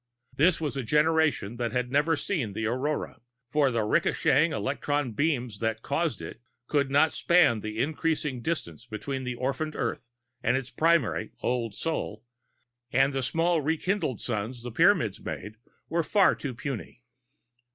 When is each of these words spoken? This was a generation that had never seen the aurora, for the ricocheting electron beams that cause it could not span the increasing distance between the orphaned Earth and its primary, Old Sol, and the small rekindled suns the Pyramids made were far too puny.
This 0.35 0.59
was 0.59 0.75
a 0.75 0.81
generation 0.81 1.57
that 1.57 1.73
had 1.73 1.91
never 1.91 2.15
seen 2.15 2.53
the 2.53 2.65
aurora, 2.65 3.21
for 3.51 3.69
the 3.69 3.83
ricocheting 3.83 4.51
electron 4.51 5.11
beams 5.11 5.59
that 5.59 5.83
cause 5.83 6.19
it 6.19 6.41
could 6.65 6.89
not 6.89 7.13
span 7.13 7.59
the 7.61 7.79
increasing 7.79 8.41
distance 8.41 8.87
between 8.87 9.25
the 9.25 9.35
orphaned 9.35 9.75
Earth 9.75 10.09
and 10.41 10.57
its 10.57 10.71
primary, 10.71 11.33
Old 11.43 11.75
Sol, 11.75 12.25
and 12.91 13.13
the 13.13 13.21
small 13.21 13.61
rekindled 13.61 14.19
suns 14.19 14.63
the 14.63 14.71
Pyramids 14.71 15.23
made 15.23 15.57
were 15.87 16.01
far 16.01 16.33
too 16.33 16.55
puny. 16.55 17.03